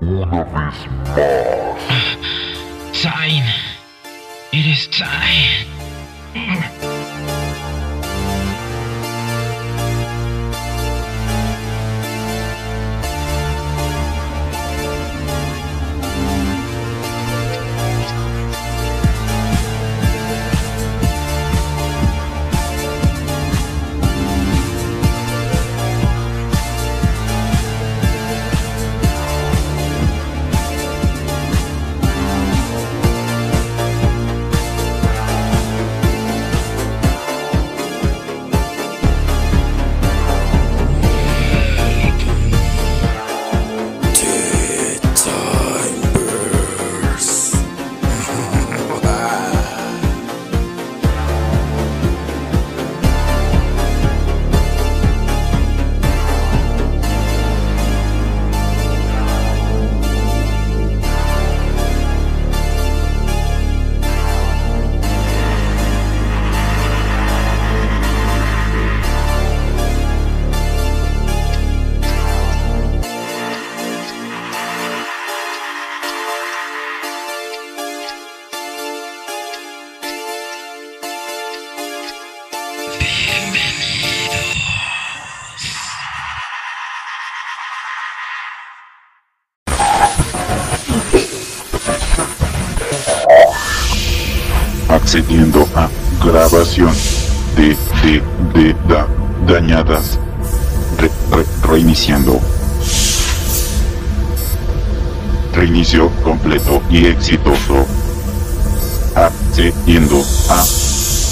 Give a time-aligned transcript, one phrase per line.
[0.00, 0.74] una vez más.
[2.92, 3.44] Zayn.
[95.10, 95.88] Accediendo a
[96.24, 96.92] grabación
[97.56, 98.22] de, de,
[98.54, 99.08] de, da,
[99.44, 100.20] dañadas.
[100.98, 102.38] Re- re- reiniciando.
[105.52, 107.84] Reinicio completo y exitoso.
[109.16, 110.64] Accediendo a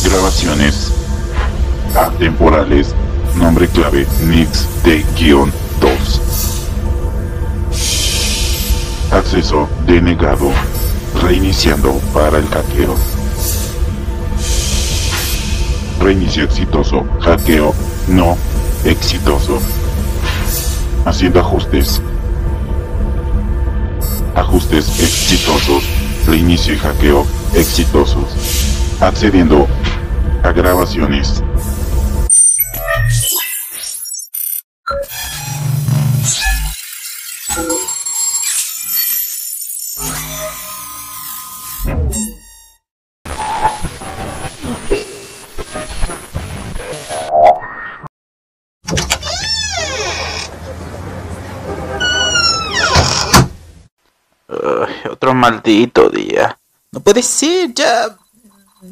[0.09, 0.91] grabaciones
[1.95, 2.97] atemporales.
[3.37, 6.21] Nombre clave Nix de guion 2.
[9.13, 10.51] Acceso denegado.
[11.23, 13.18] Reiniciando para el hackeo.
[16.01, 17.05] Reinicio exitoso.
[17.21, 17.75] Hackeo
[18.09, 18.37] no
[18.85, 19.59] exitoso.
[21.05, 22.01] Haciendo ajustes.
[24.35, 25.85] Ajustes exitosos.
[26.27, 28.97] Reinicio y hackeo exitosos.
[29.01, 29.67] Accediendo
[30.43, 31.43] a grabaciones.
[55.35, 56.59] Maldito día.
[56.93, 58.17] No puede ser, ya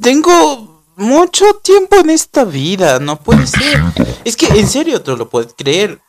[0.00, 3.82] tengo mucho tiempo en esta vida, no puede ser.
[4.24, 6.00] Es que en serio te lo puedes creer.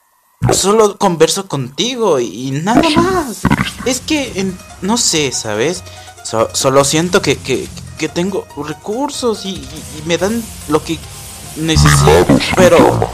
[0.54, 3.42] Solo converso contigo y nada más.
[3.86, 4.52] Es que
[4.82, 5.84] no sé, ¿sabes?
[6.24, 7.68] So- solo siento que, que,
[8.10, 11.00] tengo recursos y- y me dan lo que
[11.56, 13.10] necesito, pero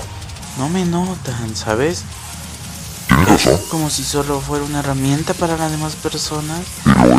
[0.57, 2.03] no me notan, ¿sabes?
[3.69, 6.59] Como si solo fuera una herramienta para las demás personas.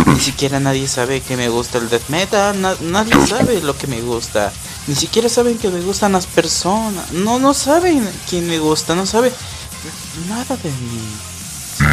[0.07, 3.87] Ni siquiera nadie sabe que me gusta el death metal, na- nadie sabe lo que
[3.87, 4.53] me gusta.
[4.87, 7.11] Ni siquiera saben que me gustan las personas.
[7.13, 9.33] No, no saben quién me gusta, no saben
[10.29, 11.01] nada de mí.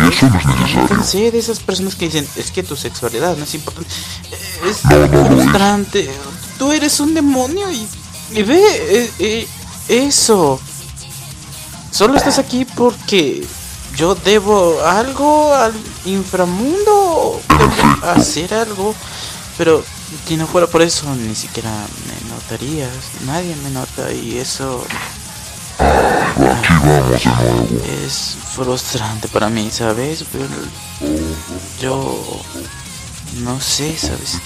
[0.06, 0.88] Y eso no es necesario.
[0.88, 3.90] Pensé de esas personas que dicen, es que tu sexualidad no es importante.
[4.32, 6.12] Eh, Es frustrante.
[6.60, 7.88] Tú eres un demonio y,
[8.32, 9.48] y ve eh, eh,
[9.88, 10.60] eso.
[11.92, 13.46] Solo estás aquí porque
[13.96, 15.74] yo debo algo al
[16.06, 17.42] inframundo.
[17.48, 18.96] Debo hacer algo.
[19.58, 19.84] Pero
[20.28, 22.90] si no fuera por eso, ni siquiera me notarías.
[23.26, 24.84] Nadie me nota y eso
[25.82, 27.84] Aquí vamos de nuevo.
[28.06, 30.24] es frustrante para mí, ¿sabes?
[30.32, 30.48] Pero
[31.82, 32.42] yo
[33.44, 34.38] no sé, ¿sabes?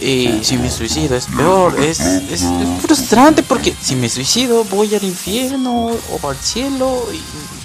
[0.00, 4.94] Y si me suicido es peor, es, es, es frustrante porque si me suicido voy
[4.94, 7.20] al infierno o al cielo y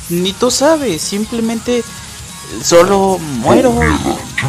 [0.09, 1.83] ni tú sabes, simplemente
[2.61, 3.73] solo muero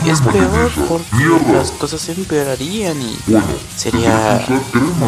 [0.04, 3.16] y es peor porque las cosas empeorarían y
[3.76, 4.44] sería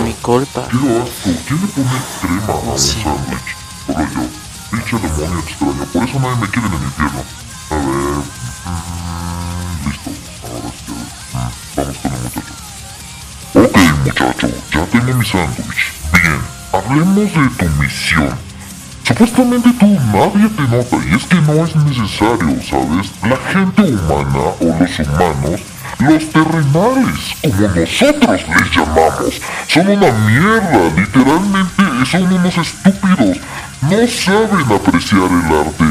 [0.05, 0.67] mi culpa.
[0.71, 1.31] Quiero asco.
[1.47, 1.89] ¿Quién le pone
[2.21, 3.37] crema a Como siempre.
[4.71, 5.85] Pinche demonio extraño.
[5.93, 7.23] Por eso nadie me quiere en el infierno.
[7.71, 7.85] A ver.
[8.67, 10.11] mm, listo.
[10.47, 10.93] Ahora sí.
[11.33, 12.55] mm, Vamos con el muchacho.
[13.55, 14.47] Ok, muchacho.
[14.73, 15.93] Ya tengo mi sándwich.
[16.13, 16.41] Bien.
[16.73, 18.46] Hablemos de tu misión.
[19.07, 23.13] Supuestamente tú nadie te nota y es que no es necesario, ¿sabes?
[23.23, 25.61] La gente humana o los humanos
[26.01, 33.39] Los terrenales, como nosotros les llamamos, son una mierda, literalmente son unos estúpidos.
[33.83, 35.85] No saben apreciar el arte.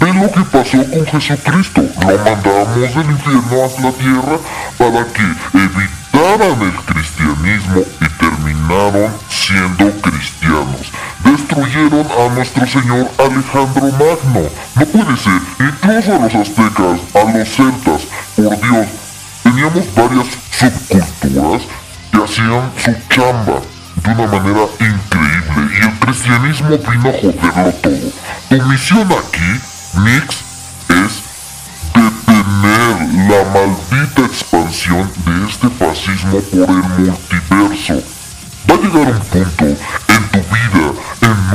[0.00, 1.82] Ven lo que pasó con Jesucristo.
[2.02, 4.38] Lo mandamos del infierno a la tierra
[4.76, 5.22] para que
[5.54, 10.92] evitaran el cristianismo y terminaron siendo cristianos.
[11.38, 14.48] Destruyeron a nuestro señor Alejandro Magno.
[14.74, 15.40] No puede ser.
[15.60, 18.02] Incluso a los aztecas, a los celtas.
[18.34, 18.86] Por Dios,
[19.44, 21.62] teníamos varias subculturas
[22.10, 23.60] que hacían su chamba
[24.02, 28.08] de una manera increíble y el cristianismo vino a joderlo todo.
[28.48, 29.50] Tu misión aquí,
[30.04, 30.42] Nix,
[30.88, 31.22] es
[31.94, 32.96] detener
[33.30, 38.02] la maldita expansión de este fascismo por el multiverso.
[38.68, 40.87] Va a llegar un punto en tu vida,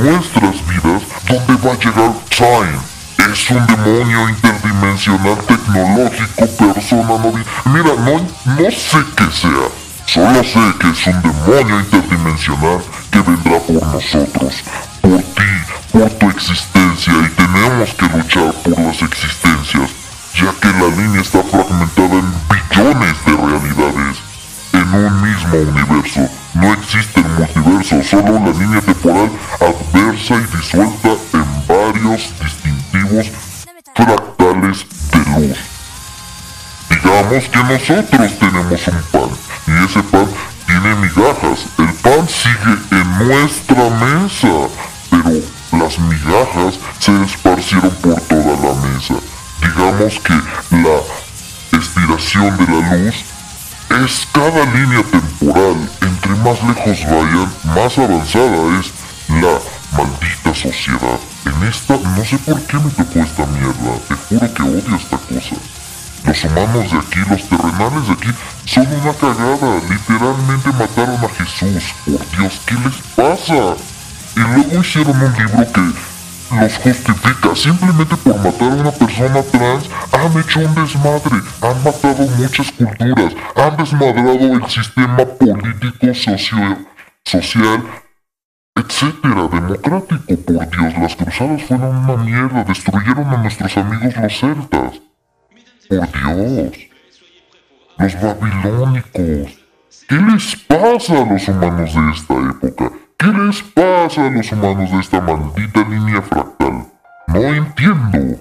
[0.00, 2.94] nuestras vidas, donde va a llegar Time.
[3.18, 7.32] Es un demonio interdimensional tecnológico, persona no...
[7.72, 9.84] Mira, no, no sé qué sea.
[10.06, 12.80] Solo sé que es un demonio interdimensional
[13.10, 14.54] que vendrá por nosotros,
[15.00, 15.52] por ti,
[15.92, 19.90] por tu existencia y tenemos que luchar por las existencias,
[20.34, 22.03] ya que la línea está fragmentada
[37.86, 39.30] nosotros tenemos un pan
[39.66, 40.26] y ese pan
[40.66, 41.66] tiene migajas.
[41.76, 44.68] El pan sigue en nuestra mesa,
[45.10, 45.42] pero
[45.72, 49.14] las migajas se esparcieron por toda la mesa.
[49.60, 50.32] Digamos que
[50.76, 53.14] la estiración de la luz
[53.90, 55.90] es cada línea temporal.
[56.00, 58.92] Entre más lejos vayan, más avanzada es
[59.28, 59.60] la
[59.94, 61.20] maldita sociedad.
[61.44, 63.98] En esta no sé por qué me tocó esta mierda.
[64.08, 65.56] Te juro que odio esta cosa.
[66.24, 68.30] Los humanos de aquí, los terrenales de aquí,
[68.64, 69.80] son una cagada.
[69.88, 71.94] Literalmente mataron a Jesús.
[72.04, 73.76] Por Dios, ¿qué les pasa?
[74.36, 75.80] Y luego hicieron un libro que
[76.60, 77.54] los justifica.
[77.54, 81.42] Simplemente por matar a una persona trans han hecho un desmadre.
[81.60, 83.34] Han matado muchas culturas.
[83.56, 86.78] Han desmadrado el sistema político, socio,
[87.24, 87.84] social,
[88.76, 90.36] etcétera, democrático.
[90.46, 92.64] Por Dios, las cruzadas fueron una mierda.
[92.64, 95.00] Destruyeron a nuestros amigos los celtas.
[95.88, 96.76] Por Dios.
[97.98, 99.58] Los babilónicos.
[100.08, 102.92] ¿Qué les pasa a los humanos de esta época?
[103.16, 106.86] ¿Qué les pasa a los humanos de esta maldita línea fractal?
[107.28, 108.40] No entiendo.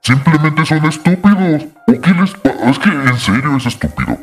[0.00, 1.66] Simplemente son estúpidos.
[1.86, 2.70] ¿O qué les pasa?
[2.70, 4.18] Es que en serio es estúpido.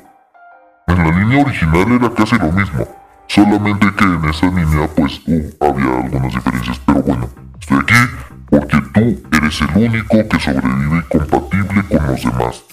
[0.87, 2.87] En la línea original era casi lo mismo.
[3.27, 6.79] Solamente que en esa línea pues uh, había algunas diferencias.
[6.85, 7.29] Pero bueno,
[7.59, 7.93] estoy aquí
[8.49, 12.63] porque tú eres el único que sobrevive compatible con los demás.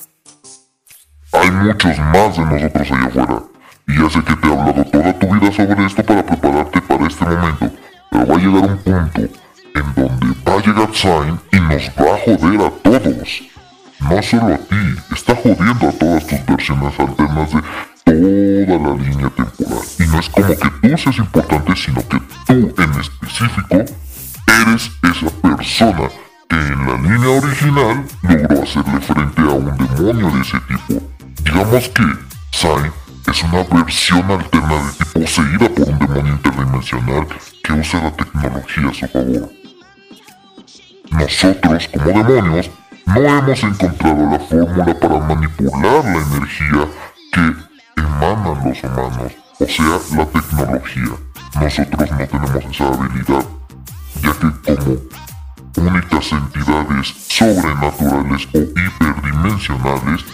[1.33, 3.43] Hay muchos más de nosotros allá afuera,
[3.88, 7.06] y ya sé que te he hablado toda tu vida sobre esto para prepararte para
[7.06, 7.71] este momento,
[8.11, 9.21] pero va a llegar un punto
[9.75, 13.43] en donde va a llegar Sign y nos va a joder a todos.
[14.00, 14.77] No solo a ti,
[15.12, 17.62] está jodiendo a todas tus versiones alternas de
[18.67, 19.85] toda la línea temporal.
[19.99, 23.85] Y no es como que tú seas importante, sino que tú en específico
[24.62, 26.08] eres esa persona
[26.49, 31.03] que en la línea original logró hacerle frente a un demonio de ese tipo.
[31.43, 32.03] Digamos que
[32.53, 32.91] Sai
[33.31, 37.27] es una versión alterna de poseída por un demonio interdimensional
[37.63, 39.51] que usa la tecnología a su favor.
[41.10, 42.70] Nosotros, como demonios,
[43.06, 46.89] no hemos encontrado la fórmula para manipular la energía
[47.32, 51.13] que emanan los humanos, o sea, la tecnología.
[51.60, 53.56] Nosotros no tenemos esa habilidad
[54.27, 54.99] ya que como
[55.77, 60.25] únicas entidades sobrenaturales o hiperdimensionales,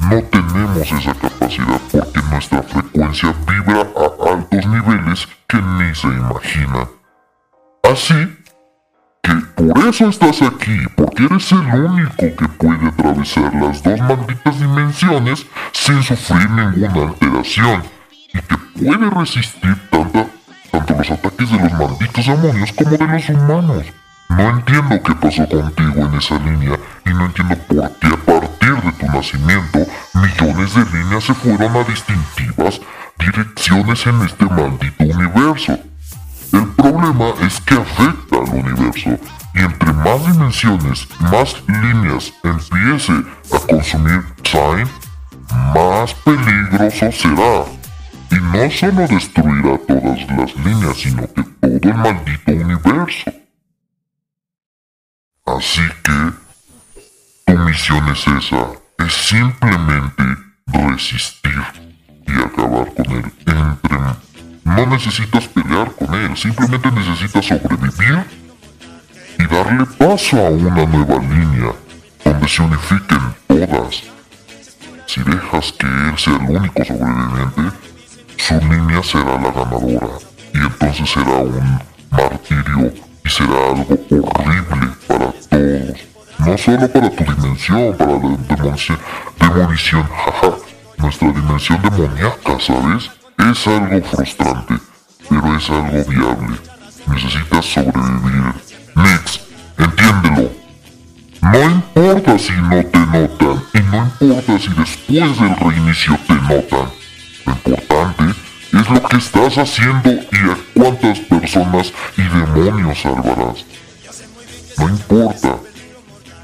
[0.00, 6.88] no tenemos esa capacidad porque nuestra frecuencia vibra a altos niveles que ni se imagina.
[7.82, 8.36] Así
[9.22, 14.58] que por eso estás aquí, porque eres el único que puede atravesar las dos malditas
[14.58, 17.82] dimensiones sin sufrir ninguna alteración
[18.34, 20.26] y que puede resistir tanta
[20.70, 23.86] tanto los ataques de los malditos demonios como de los humanos.
[24.28, 28.74] No entiendo qué pasó contigo en esa línea y no entiendo por qué a partir
[28.82, 29.78] de tu nacimiento
[30.14, 32.80] millones de líneas se fueron a distintivas
[33.18, 35.78] direcciones en este maldito universo.
[36.52, 39.10] El problema es que afecta al universo
[39.54, 43.12] y entre más dimensiones, más líneas empiece
[43.52, 44.88] a consumir Sign,
[45.74, 47.77] más peligroso será.
[48.30, 53.32] Y no solo destruirá todas las líneas, sino que todo el maldito universo.
[55.46, 58.66] Así que tu misión es esa,
[58.98, 60.24] es simplemente
[60.66, 61.62] resistir
[62.26, 63.32] y acabar con él.
[63.46, 63.98] Entre...
[64.64, 68.24] No necesitas pelear con él, simplemente necesitas sobrevivir
[69.38, 71.72] y darle paso a una nueva línea
[72.24, 74.02] donde se unifiquen todas.
[75.06, 77.76] Si dejas que él sea el único sobreviviente,
[78.48, 80.08] su línea será la ganadora
[80.54, 81.78] y entonces será un
[82.10, 85.98] martirio y será algo horrible para todos.
[86.38, 88.98] No solo para tu dimensión, para la demolición,
[89.38, 90.56] demolición, jaja,
[90.96, 93.10] nuestra dimensión demoníaca, ¿sabes?
[93.38, 94.74] Es algo frustrante,
[95.28, 96.56] pero es algo viable.
[97.06, 98.54] Necesitas sobrevivir.
[98.96, 99.40] Nix,
[99.76, 100.50] entiéndelo.
[101.42, 106.97] No importa si no te notan y no importa si después del reinicio te notan.
[107.48, 108.38] Lo importante
[108.72, 113.64] es lo que estás haciendo y a cuántas personas y demonios salvarás.
[114.76, 115.56] No importa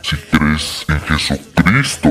[0.02, 2.08] si crees en Jesucristo,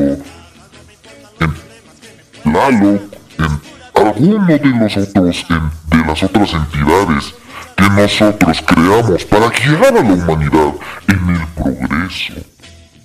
[1.40, 3.02] en Lalo,
[3.40, 3.62] en
[3.96, 7.34] alguno de los otros, en, de las otras entidades
[7.76, 10.74] que nosotros creamos para guiar a la humanidad
[11.08, 12.34] en el progreso.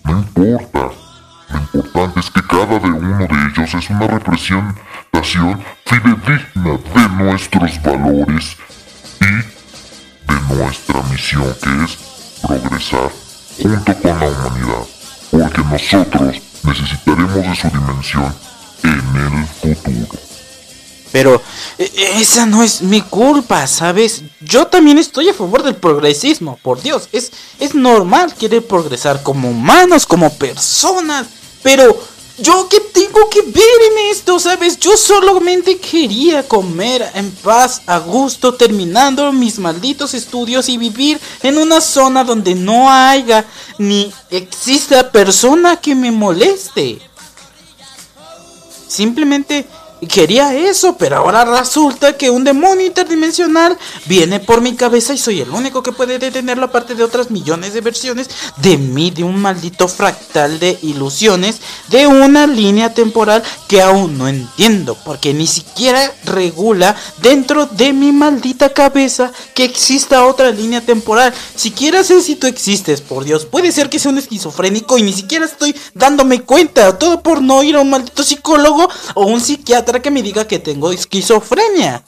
[0.05, 0.91] No importa.
[1.51, 4.07] Lo importante es que cada de uno de ellos es una
[5.19, 8.57] representación fidedigna de nuestros valores
[9.21, 9.25] y
[10.33, 11.99] de nuestra misión que es
[12.41, 13.11] progresar
[13.61, 14.87] junto con la humanidad.
[15.31, 18.35] Porque nosotros necesitaremos de su dimensión
[18.85, 20.21] en el futuro.
[21.11, 21.43] Pero
[21.79, 24.23] e, esa no es mi culpa, ¿sabes?
[24.41, 27.09] Yo también estoy a favor del progresismo, por Dios.
[27.13, 31.27] Es, es normal querer progresar como humanos, como personas.
[31.63, 31.99] Pero
[32.39, 33.57] yo que tengo que ver
[33.93, 34.79] en esto, ¿sabes?
[34.79, 41.59] Yo solamente quería comer en paz, a gusto, terminando mis malditos estudios y vivir en
[41.59, 43.45] una zona donde no haya
[43.79, 47.01] ni exista persona que me moleste.
[48.87, 49.67] Simplemente
[50.07, 53.77] quería eso, pero ahora resulta que un demonio interdimensional
[54.07, 57.73] viene por mi cabeza y soy el único que puede detenerlo aparte de otras millones
[57.73, 63.83] de versiones de mí, de un maldito fractal de ilusiones, de una línea temporal que
[63.83, 70.51] aún no entiendo, porque ni siquiera regula dentro de mi maldita cabeza que exista otra
[70.51, 71.33] línea temporal.
[71.57, 73.47] Siquiera sé si tú existes, por Dios.
[73.47, 77.63] Puede ser que sea un esquizofrénico y ni siquiera estoy dándome cuenta, todo por no
[77.63, 82.05] ir a un maldito psicólogo o un psiquiatra que me diga que tengo esquizofrenia.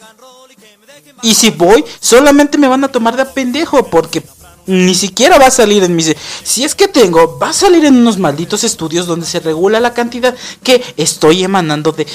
[1.22, 4.22] Y si voy, solamente me van a tomar de pendejo porque
[4.66, 6.14] ni siquiera va a salir en mis...
[6.44, 9.94] Si es que tengo, va a salir en unos malditos estudios donde se regula la
[9.94, 12.06] cantidad que estoy emanando de,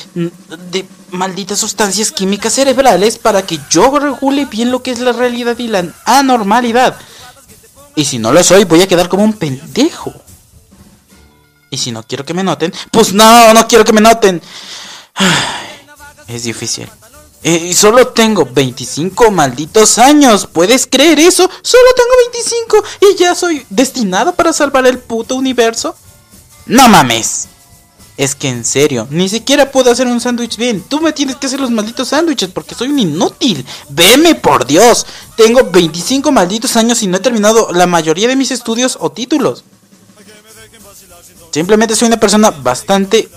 [0.72, 5.58] de malditas sustancias químicas cerebrales para que yo regule bien lo que es la realidad
[5.60, 6.98] y la anormalidad.
[7.96, 10.14] Y si no lo soy, voy a quedar como un pendejo.
[11.70, 14.42] Y si no quiero que me noten, pues no, no quiero que me noten.
[16.28, 16.90] Es difícil.
[17.44, 20.48] Y solo tengo 25 malditos años.
[20.52, 21.48] ¿Puedes creer eso?
[21.62, 25.96] Solo tengo 25 y ya soy destinado para salvar el puto universo.
[26.66, 27.48] No mames.
[28.18, 30.82] Es que en serio, ni siquiera puedo hacer un sándwich bien.
[30.82, 33.64] Tú me tienes que hacer los malditos sándwiches porque soy un inútil.
[33.90, 35.06] Veme, por Dios.
[35.36, 39.66] Tengo 25 malditos años y no he terminado la mayoría de mis estudios o títulos.
[41.52, 43.30] Simplemente soy una persona bastante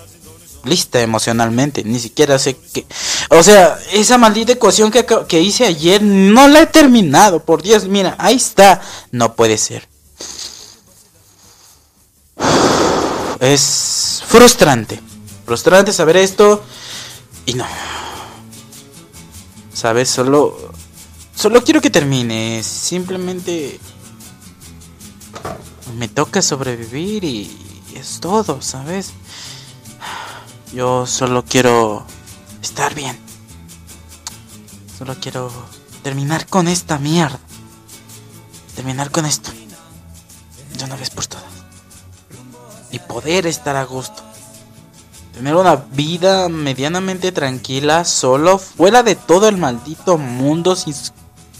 [0.65, 1.85] lista emocionalmente.
[1.85, 2.87] Ni siquiera sé que...
[3.31, 7.45] O sea, esa maldita ecuación que, hice ayer no la he terminado.
[7.45, 8.81] Por Dios, mira, ahí está.
[9.11, 9.89] No puede ser.
[13.41, 15.01] Es frustrante.
[15.47, 16.63] Frustrante saber esto.
[17.47, 17.67] Y no.
[19.73, 20.09] ¿Sabes?
[20.09, 20.73] Solo...
[21.35, 22.63] Solo quiero que termine.
[22.63, 23.79] Simplemente...
[25.97, 27.57] Me toca sobrevivir y
[27.95, 29.13] es todo, ¿sabes?
[30.73, 32.05] Yo solo quiero
[32.61, 33.19] estar bien.
[34.99, 35.51] Solo quiero
[36.03, 37.39] terminar con esta mierda.
[38.75, 39.51] Terminar con esto.
[40.77, 41.47] De una vez por todas.
[42.91, 44.23] Y poder estar a gusto.
[45.33, 50.95] Tener una vida medianamente tranquila, solo, fuera de todo el maldito mundo, sin,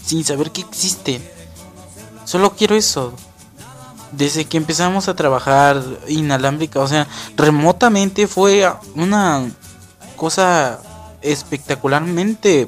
[0.05, 1.21] sin saber que existe.
[2.25, 3.13] Solo quiero eso
[4.11, 9.49] desde que empezamos a trabajar inalámbrica, o sea, remotamente fue una
[10.15, 10.79] cosa
[11.21, 12.67] espectacularmente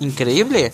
[0.00, 0.72] increíble.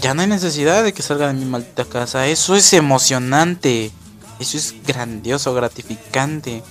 [0.00, 2.26] Ya no hay necesidad de que salga de mi maldita casa.
[2.26, 3.90] Eso es emocionante.
[4.38, 6.62] Eso es grandioso, gratificante.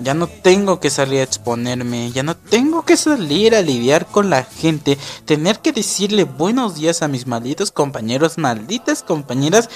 [0.00, 4.28] Ya no tengo que salir a exponerme, ya no tengo que salir a lidiar con
[4.28, 9.70] la gente, tener que decirle buenos días a mis malditos compañeros, malditas compañeras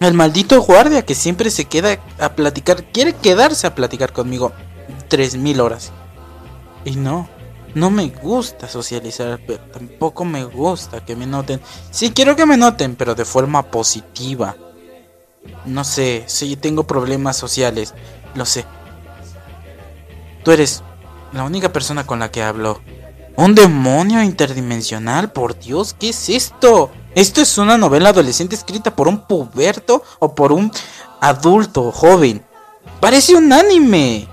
[0.00, 4.52] el maldito guardia que siempre se queda a platicar, quiere quedarse a platicar conmigo.
[5.08, 5.92] 3000 horas.
[6.84, 7.28] Y no,
[7.74, 11.60] no me gusta socializar, pero tampoco me gusta que me noten.
[11.90, 14.56] Sí quiero que me noten, pero de forma positiva.
[15.66, 17.94] No sé, si tengo problemas sociales,
[18.34, 18.64] lo sé.
[20.42, 20.82] Tú eres
[21.32, 22.80] la única persona con la que hablo.
[23.40, 25.32] ¿Un demonio interdimensional?
[25.32, 26.90] Por Dios, ¿qué es esto?
[27.14, 30.70] ¿Esto es una novela adolescente escrita por un puberto o por un
[31.22, 32.44] adulto joven?
[33.00, 34.28] Parece un anime.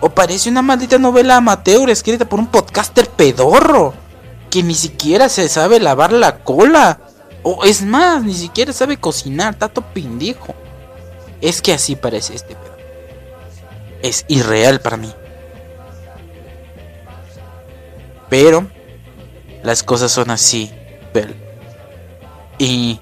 [0.00, 3.94] O parece una maldita novela amateur escrita por un podcaster pedorro.
[4.50, 7.00] Que ni siquiera se sabe lavar la cola.
[7.42, 9.54] O es más, ni siquiera sabe cocinar.
[9.54, 10.54] Tato pendejo.
[11.40, 12.76] Es que así parece este pedo.
[14.02, 15.10] Es irreal para mí.
[18.34, 18.68] Pero
[19.62, 20.68] las cosas son así.
[22.58, 22.98] Y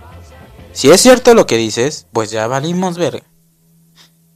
[0.74, 3.24] si es cierto lo que dices, pues ya valimos verga.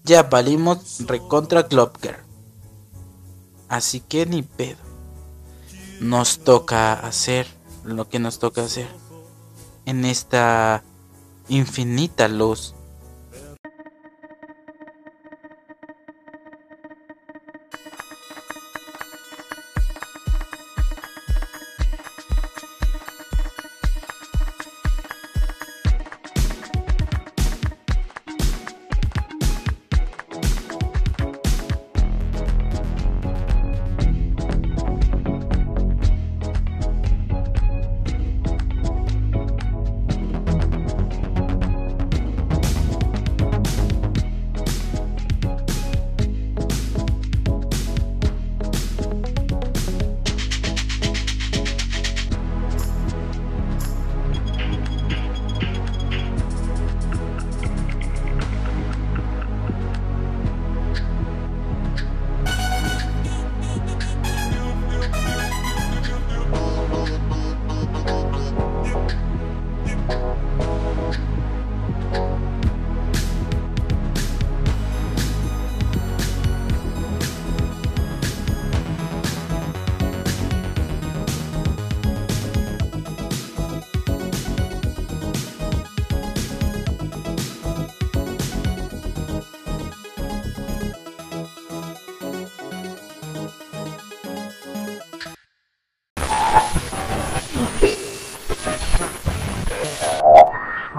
[0.05, 2.25] Ya valimos recontra Klopker.
[3.69, 4.79] Así que ni pedo.
[6.01, 7.47] Nos toca hacer
[7.85, 8.89] lo que nos toca hacer.
[9.85, 10.83] En esta
[11.51, 12.75] infinita luz